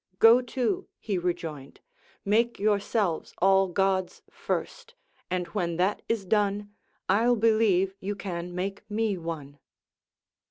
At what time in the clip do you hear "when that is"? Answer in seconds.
5.49-6.25